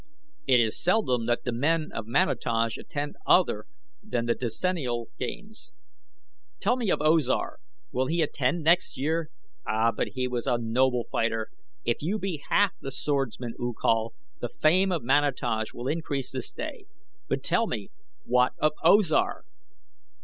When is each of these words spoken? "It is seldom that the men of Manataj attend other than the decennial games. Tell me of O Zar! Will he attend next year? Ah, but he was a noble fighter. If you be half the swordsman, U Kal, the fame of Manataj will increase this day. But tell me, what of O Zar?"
"It 0.47 0.59
is 0.59 0.81
seldom 0.83 1.27
that 1.27 1.43
the 1.43 1.51
men 1.51 1.91
of 1.91 2.07
Manataj 2.07 2.75
attend 2.75 3.17
other 3.27 3.67
than 4.01 4.25
the 4.25 4.33
decennial 4.33 5.09
games. 5.19 5.69
Tell 6.59 6.75
me 6.75 6.89
of 6.89 7.01
O 7.03 7.19
Zar! 7.19 7.59
Will 7.91 8.07
he 8.07 8.23
attend 8.23 8.63
next 8.63 8.97
year? 8.97 9.29
Ah, 9.67 9.91
but 9.91 10.07
he 10.15 10.27
was 10.27 10.47
a 10.47 10.57
noble 10.57 11.05
fighter. 11.11 11.49
If 11.85 11.97
you 12.01 12.17
be 12.17 12.41
half 12.49 12.71
the 12.81 12.91
swordsman, 12.91 13.53
U 13.59 13.75
Kal, 13.79 14.15
the 14.39 14.49
fame 14.49 14.91
of 14.91 15.03
Manataj 15.03 15.71
will 15.71 15.87
increase 15.87 16.31
this 16.31 16.49
day. 16.51 16.87
But 17.27 17.43
tell 17.43 17.67
me, 17.67 17.91
what 18.23 18.53
of 18.59 18.71
O 18.83 19.03
Zar?" 19.03 19.43